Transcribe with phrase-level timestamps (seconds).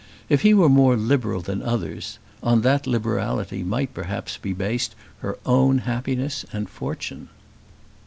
[0.29, 5.37] If he were more liberal than others, on that liberality might perhaps be based her
[5.45, 7.29] own happiness and fortune.